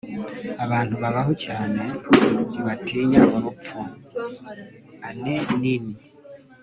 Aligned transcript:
abantu 0.63 0.95
babaho 1.03 1.31
cyane 1.45 1.83
ntibatinya 2.49 3.21
urupfu.- 3.35 3.77
anais 5.09 5.47
nin 5.61 5.85